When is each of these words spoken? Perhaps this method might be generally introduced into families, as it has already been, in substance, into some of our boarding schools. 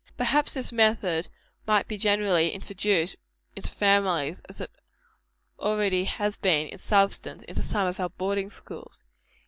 Perhaps 0.17 0.55
this 0.55 0.71
method 0.71 1.27
might 1.67 1.87
be 1.87 1.95
generally 1.95 2.49
introduced 2.49 3.17
into 3.55 3.69
families, 3.69 4.41
as 4.49 4.59
it 4.59 4.71
has 4.73 4.79
already 5.59 6.09
been, 6.41 6.65
in 6.69 6.79
substance, 6.79 7.43
into 7.43 7.61
some 7.61 7.85
of 7.85 7.99
our 7.99 8.09
boarding 8.09 8.49
schools. 8.49 9.03